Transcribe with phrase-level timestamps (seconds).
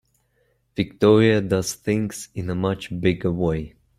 [0.75, 3.75] Victoria does things in a much bigger way.